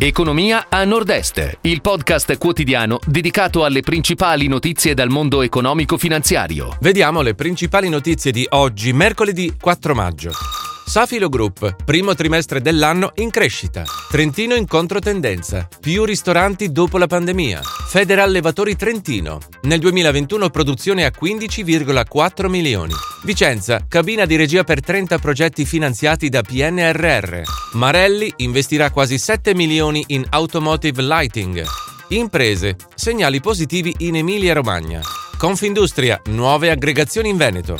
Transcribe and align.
Economia 0.00 0.66
a 0.68 0.84
Nord-Est, 0.84 1.58
il 1.62 1.80
podcast 1.80 2.38
quotidiano 2.38 3.00
dedicato 3.04 3.64
alle 3.64 3.80
principali 3.80 4.46
notizie 4.46 4.94
dal 4.94 5.08
mondo 5.08 5.42
economico-finanziario. 5.42 6.76
Vediamo 6.80 7.20
le 7.20 7.34
principali 7.34 7.88
notizie 7.88 8.30
di 8.30 8.46
oggi, 8.50 8.92
mercoledì 8.92 9.56
4 9.60 9.94
maggio. 9.96 10.57
Safilo 10.88 11.28
Group, 11.28 11.84
primo 11.84 12.14
trimestre 12.14 12.62
dell'anno 12.62 13.12
in 13.16 13.28
crescita. 13.28 13.84
Trentino 14.08 14.54
in 14.54 14.66
controtendenza. 14.66 15.68
Più 15.78 16.06
ristoranti 16.06 16.72
dopo 16.72 16.96
la 16.96 17.06
pandemia. 17.06 17.60
Federal 17.62 18.30
Levatori 18.30 18.74
Trentino. 18.74 19.38
Nel 19.64 19.80
2021 19.80 20.48
produzione 20.48 21.04
a 21.04 21.12
15,4 21.12 22.48
milioni. 22.48 22.94
Vicenza, 23.24 23.84
cabina 23.86 24.24
di 24.24 24.36
regia 24.36 24.64
per 24.64 24.80
30 24.80 25.18
progetti 25.18 25.66
finanziati 25.66 26.30
da 26.30 26.40
PNRR. 26.40 27.42
Marelli 27.74 28.32
investirà 28.36 28.90
quasi 28.90 29.18
7 29.18 29.54
milioni 29.54 30.02
in 30.06 30.24
automotive 30.30 31.02
lighting. 31.02 31.64
Imprese, 32.08 32.76
segnali 32.94 33.40
positivi 33.42 33.94
in 33.98 34.16
Emilia-Romagna. 34.16 35.02
Confindustria, 35.36 36.18
nuove 36.28 36.70
aggregazioni 36.70 37.28
in 37.28 37.36
Veneto. 37.36 37.76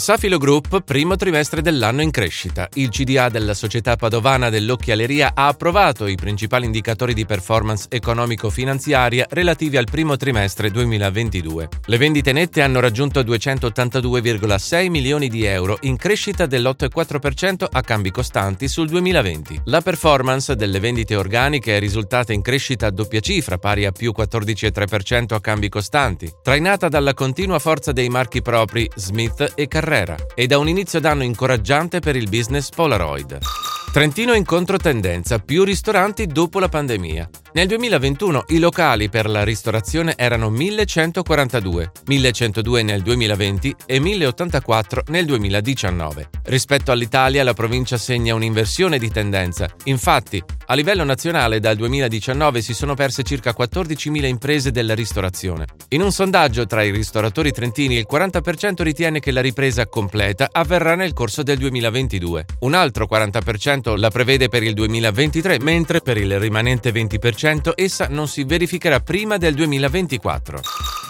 Safilo 0.00 0.38
Group, 0.38 0.80
primo 0.80 1.14
trimestre 1.14 1.60
dell'anno 1.60 2.00
in 2.00 2.10
crescita. 2.10 2.70
Il 2.72 2.88
CDA 2.88 3.28
della 3.28 3.52
società 3.52 3.96
padovana 3.96 4.48
dell'occhialeria 4.48 5.32
ha 5.34 5.46
approvato 5.46 6.06
i 6.06 6.14
principali 6.14 6.64
indicatori 6.64 7.12
di 7.12 7.26
performance 7.26 7.86
economico-finanziaria 7.90 9.26
relativi 9.28 9.76
al 9.76 9.84
primo 9.84 10.16
trimestre 10.16 10.70
2022. 10.70 11.68
Le 11.84 11.96
vendite 11.98 12.32
nette 12.32 12.62
hanno 12.62 12.80
raggiunto 12.80 13.20
282,6 13.20 14.88
milioni 14.88 15.28
di 15.28 15.44
euro, 15.44 15.76
in 15.82 15.98
crescita 15.98 16.46
dell'8,4% 16.46 17.66
a 17.70 17.80
cambi 17.82 18.10
costanti 18.10 18.68
sul 18.68 18.88
2020. 18.88 19.60
La 19.64 19.82
performance 19.82 20.56
delle 20.56 20.80
vendite 20.80 21.14
organiche 21.14 21.76
è 21.76 21.78
risultata 21.78 22.32
in 22.32 22.40
crescita 22.40 22.86
a 22.86 22.90
doppia 22.90 23.20
cifra, 23.20 23.58
pari 23.58 23.84
a 23.84 23.92
più 23.92 24.14
14,3% 24.16 25.34
a 25.34 25.40
cambi 25.42 25.68
costanti, 25.68 26.32
trainata 26.42 26.88
dalla 26.88 27.12
continua 27.12 27.58
forza 27.58 27.92
dei 27.92 28.08
marchi 28.08 28.40
propri 28.40 28.88
Smith 28.94 29.52
e 29.54 29.68
Carrera 29.68 29.88
Carrera 29.90 30.14
e 30.36 30.46
da 30.46 30.58
un 30.58 30.68
inizio 30.68 31.00
d'anno 31.00 31.24
incoraggiante 31.24 31.98
per 31.98 32.14
il 32.14 32.28
business 32.28 32.68
Polaroid. 32.68 33.38
Trentino 33.92 34.34
in 34.34 34.44
controtendenza, 34.44 35.40
più 35.40 35.64
ristoranti 35.64 36.28
dopo 36.28 36.60
la 36.60 36.68
pandemia. 36.68 37.28
Nel 37.52 37.66
2021 37.66 38.44
i 38.50 38.60
locali 38.60 39.08
per 39.08 39.28
la 39.28 39.42
ristorazione 39.42 40.14
erano 40.16 40.50
1142, 40.50 41.90
1102 42.06 42.82
nel 42.84 43.02
2020 43.02 43.74
e 43.86 43.98
1084 43.98 45.02
nel 45.08 45.24
2019. 45.24 46.28
Rispetto 46.44 46.92
all'Italia 46.92 47.42
la 47.42 47.52
provincia 47.52 47.96
segna 47.96 48.36
un'inversione 48.36 48.98
di 48.98 49.10
tendenza. 49.10 49.68
Infatti, 49.84 50.40
a 50.66 50.74
livello 50.74 51.02
nazionale 51.02 51.58
dal 51.58 51.74
2019 51.74 52.62
si 52.62 52.72
sono 52.72 52.94
perse 52.94 53.24
circa 53.24 53.52
14.000 53.58 54.26
imprese 54.26 54.70
della 54.70 54.94
ristorazione. 54.94 55.64
In 55.88 56.02
un 56.02 56.12
sondaggio 56.12 56.66
tra 56.66 56.84
i 56.84 56.92
ristoratori 56.92 57.50
trentini 57.50 57.96
il 57.96 58.06
40% 58.08 58.82
ritiene 58.82 59.18
che 59.18 59.32
la 59.32 59.40
ripresa 59.40 59.88
completa 59.88 60.50
avverrà 60.52 60.94
nel 60.94 61.14
corso 61.14 61.42
del 61.42 61.58
2022. 61.58 62.44
Un 62.60 62.74
altro 62.74 63.08
40% 63.10 63.98
la 63.98 64.10
prevede 64.10 64.46
per 64.48 64.62
il 64.62 64.74
2023, 64.74 65.58
mentre 65.58 66.00
per 66.00 66.16
il 66.16 66.38
rimanente 66.38 66.92
20% 66.92 67.38
essa 67.74 68.06
non 68.08 68.28
si 68.28 68.44
verificherà 68.44 69.00
prima 69.00 69.38
del 69.38 69.54
2024. 69.54 70.60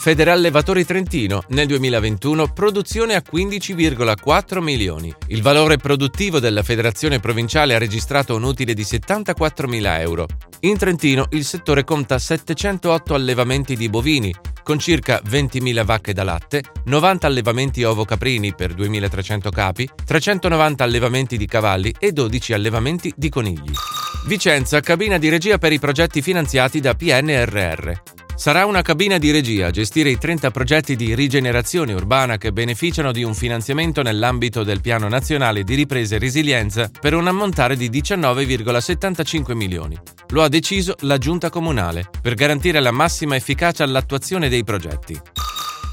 Federal 0.00 0.40
Levatori 0.40 0.84
Trentino 0.84 1.42
nel 1.48 1.66
2021 1.66 2.52
produzione 2.52 3.16
a 3.16 3.22
15,4 3.28 4.62
milioni. 4.62 5.12
Il 5.26 5.42
valore 5.42 5.76
produttivo 5.76 6.38
della 6.38 6.62
federazione 6.62 7.18
provinciale 7.18 7.74
ha 7.74 7.78
registrato 7.78 8.36
un 8.36 8.44
utile 8.44 8.74
di 8.74 8.84
74 8.84 9.66
mila 9.66 10.00
euro. 10.00 10.28
In 10.60 10.78
Trentino 10.78 11.26
il 11.30 11.44
settore 11.44 11.82
conta 11.82 12.16
708 12.16 13.12
allevamenti 13.12 13.74
di 13.74 13.88
bovini, 13.88 14.32
con 14.62 14.78
circa 14.78 15.20
20.000 15.28 15.84
vacche 15.84 16.12
da 16.12 16.22
latte, 16.22 16.62
90 16.84 17.26
allevamenti 17.26 17.82
ovo-caprini 17.82 18.54
per 18.54 18.74
2.300 18.74 19.50
capi, 19.50 19.90
390 20.04 20.84
allevamenti 20.84 21.36
di 21.36 21.46
cavalli 21.46 21.92
e 21.98 22.12
12 22.12 22.52
allevamenti 22.52 23.12
di 23.16 23.28
conigli. 23.28 23.72
Vicenza, 24.26 24.80
cabina 24.80 25.18
di 25.18 25.28
regia 25.28 25.58
per 25.58 25.72
i 25.72 25.80
progetti 25.80 26.22
finanziati 26.22 26.78
da 26.78 26.94
PNRR. 26.94 28.17
Sarà 28.38 28.66
una 28.66 28.82
cabina 28.82 29.18
di 29.18 29.32
regia 29.32 29.66
a 29.66 29.70
gestire 29.72 30.10
i 30.10 30.16
30 30.16 30.52
progetti 30.52 30.94
di 30.94 31.12
rigenerazione 31.16 31.92
urbana 31.92 32.38
che 32.38 32.52
beneficiano 32.52 33.10
di 33.10 33.24
un 33.24 33.34
finanziamento 33.34 34.00
nell'ambito 34.00 34.62
del 34.62 34.80
Piano 34.80 35.08
Nazionale 35.08 35.64
di 35.64 35.74
Ripresa 35.74 36.14
e 36.14 36.18
Resilienza 36.20 36.88
per 36.88 37.14
un 37.14 37.26
ammontare 37.26 37.74
di 37.74 37.90
19,75 37.90 39.56
milioni. 39.56 39.98
Lo 40.28 40.44
ha 40.44 40.48
deciso 40.48 40.94
la 41.00 41.18
Giunta 41.18 41.50
Comunale 41.50 42.08
per 42.22 42.34
garantire 42.34 42.78
la 42.78 42.92
massima 42.92 43.34
efficacia 43.34 43.82
all'attuazione 43.82 44.48
dei 44.48 44.62
progetti. 44.62 45.20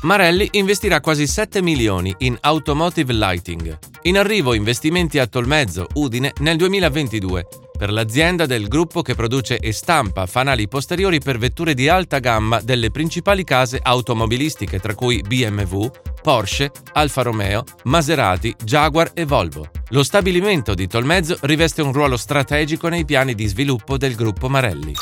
Marelli 0.03 0.47
investirà 0.51 1.00
quasi 1.00 1.25
7 1.25 1.63
milioni 1.63 2.13
in 2.19 2.38
automotive 2.41 3.11
lighting. 3.11 3.75
In 4.03 4.19
arrivo 4.19 4.53
investimenti 4.53 5.17
a 5.17 5.25
Tolmezzo, 5.25 5.88
Udine 5.95 6.31
nel 6.41 6.57
2022 6.57 7.47
per 7.78 7.91
l'azienda 7.91 8.46
del 8.46 8.68
gruppo 8.68 9.02
che 9.02 9.16
produce 9.16 9.58
e 9.58 9.72
stampa 9.72 10.25
fanali 10.25 10.68
posteriori 10.68 11.19
per 11.19 11.38
vetture 11.38 11.74
di 11.74 11.90
alta 11.90 12.19
gamma 12.19 12.62
delle 12.62 12.91
principali 12.91 13.44
case 13.44 13.80
automobilistiche 13.81 14.80
tra 14.80 14.96
cui 14.96 15.22
BMW, 15.22 15.90
Porsche, 16.22 16.72
Alfa 16.94 17.22
Romeo, 17.22 17.64
Maserati, 17.84 18.56
Jaguar 18.64 19.12
e 19.14 19.25
Volvo. 19.25 19.69
Lo 19.90 20.03
stabilimento 20.03 20.74
di 20.74 20.88
Tolmezzo 20.88 21.38
riveste 21.41 21.81
un 21.81 21.91
ruolo 21.91 22.18
strategico 22.18 22.88
nei 22.88 23.06
piani 23.06 23.35
di 23.35 23.46
sviluppo 23.46 23.97
del 23.97 24.16
gruppo 24.16 24.50
Marelli. 24.50 24.94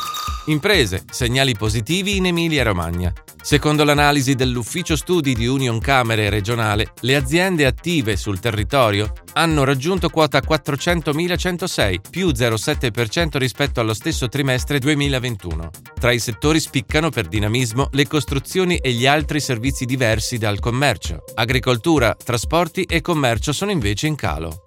Imprese, 0.46 1.04
segnali 1.10 1.54
positivi 1.56 2.16
in 2.16 2.26
Emilia-Romagna. 2.26 3.10
Secondo 3.40 3.82
l'analisi 3.82 4.34
dell'Ufficio 4.34 4.94
Studi 4.94 5.34
di 5.34 5.46
Union 5.46 5.78
Camere 5.78 6.28
regionale, 6.28 6.92
le 7.00 7.16
aziende 7.16 7.64
attive 7.64 8.16
sul 8.16 8.40
territorio 8.40 9.12
hanno 9.34 9.64
raggiunto 9.64 10.10
quota 10.10 10.40
400.106, 10.46 11.98
più 12.10 12.28
0,7% 12.28 13.38
rispetto 13.38 13.80
allo 13.80 13.94
stesso 13.94 14.28
trimestre 14.28 14.78
2021. 14.78 15.70
Tra 15.98 16.12
i 16.12 16.18
settori 16.18 16.60
spiccano 16.60 17.08
per 17.08 17.26
dinamismo 17.26 17.88
le 17.92 18.06
costruzioni 18.06 18.76
e 18.76 18.92
gli 18.92 19.06
altri 19.06 19.40
servizi 19.40 19.86
diversi 19.86 20.36
dal 20.36 20.58
commercio. 20.58 21.24
Agricoltura, 21.34 22.14
trasporti 22.14 22.82
e 22.82 23.00
commercio 23.00 23.52
sono 23.52 23.70
invece 23.70 24.06
in 24.06 24.14
calo. 24.14 24.62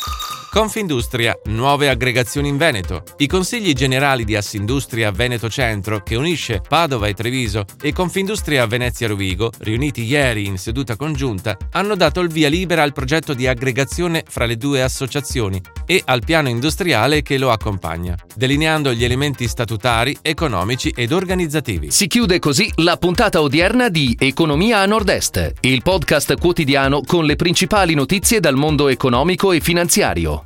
Confindustria, 0.57 1.39
nuove 1.49 1.87
aggregazioni 1.87 2.47
in 2.47 2.57
Veneto. 2.57 3.03
I 3.17 3.27
consigli 3.27 3.73
generali 3.73 4.25
di 4.25 4.35
Assindustria 4.35 5.11
Veneto 5.11 5.49
Centro, 5.49 6.01
che 6.01 6.15
unisce 6.15 6.63
Padova 6.67 7.05
e 7.05 7.13
Treviso, 7.13 7.63
e 7.79 7.93
Confindustria 7.93 8.65
Venezia 8.65 9.07
Rovigo, 9.07 9.51
riuniti 9.59 10.01
ieri 10.01 10.47
in 10.47 10.57
seduta 10.57 10.95
congiunta, 10.95 11.55
hanno 11.73 11.95
dato 11.95 12.21
il 12.21 12.29
via 12.29 12.49
libera 12.49 12.81
al 12.81 12.91
progetto 12.91 13.35
di 13.35 13.45
aggregazione 13.45 14.23
fra 14.27 14.47
le 14.47 14.57
due 14.57 14.81
associazioni 14.81 15.61
e 15.85 16.01
al 16.03 16.23
piano 16.25 16.49
industriale 16.49 17.21
che 17.21 17.37
lo 17.37 17.51
accompagna, 17.51 18.17
delineando 18.33 18.95
gli 18.95 19.03
elementi 19.03 19.47
statutari, 19.47 20.17
economici 20.23 20.89
ed 20.89 21.11
organizzativi. 21.11 21.91
Si 21.91 22.07
chiude 22.07 22.39
così 22.39 22.67
la 22.77 22.97
puntata 22.97 23.43
odierna 23.43 23.89
di 23.89 24.15
Economia 24.17 24.79
a 24.79 24.87
Nord-Est, 24.87 25.53
il 25.61 25.83
podcast 25.83 26.35
quotidiano 26.39 27.01
con 27.05 27.25
le 27.25 27.35
principali 27.35 27.93
notizie 27.93 28.39
dal 28.39 28.55
mondo 28.55 28.87
economico 28.87 29.51
e 29.51 29.59
finanziario. 29.59 30.45